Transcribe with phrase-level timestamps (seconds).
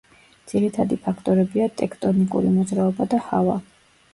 [0.53, 3.63] ძირითადი ფაქტორებია ტექტონიკური მოძრაობა და ჰავა.